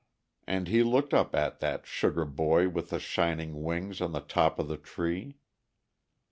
And 0.47 0.67
he 0.67 0.81
looked 0.81 1.13
up 1.13 1.35
at 1.35 1.59
that 1.59 1.85
sugar 1.85 2.25
boy 2.25 2.67
with 2.69 2.89
the 2.89 2.97
shining 2.97 3.61
wings 3.61 4.01
on 4.01 4.13
the 4.13 4.19
top 4.19 4.57
of 4.57 4.67
the 4.67 4.77
tree. 4.77 5.37